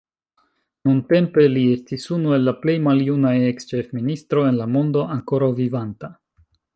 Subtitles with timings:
[0.87, 6.11] Nuntempe li estis unu el la plej maljunaj eks-ĉefministroj en la mondo ankoraŭ vivanta.